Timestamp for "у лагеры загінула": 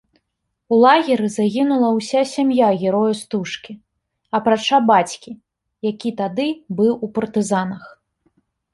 0.75-1.87